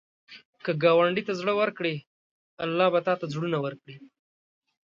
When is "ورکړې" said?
1.59-1.95